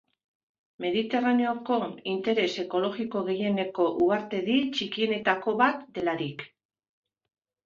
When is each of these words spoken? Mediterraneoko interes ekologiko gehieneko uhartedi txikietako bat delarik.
Mediterraneoko 0.83 1.77
interes 2.13 2.47
ekologiko 2.63 3.21
gehieneko 3.27 3.85
uhartedi 4.07 4.57
txikietako 4.79 5.55
bat 5.61 5.87
delarik. 6.01 6.43